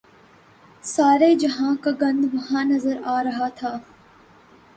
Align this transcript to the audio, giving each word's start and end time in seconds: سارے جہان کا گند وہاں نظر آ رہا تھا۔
سارے 0.83 1.29
جہان 1.35 1.75
کا 1.83 1.91
گند 2.01 2.25
وہاں 2.33 2.63
نظر 2.65 2.97
آ 3.05 3.23
رہا 3.23 3.47
تھا۔ 3.55 3.77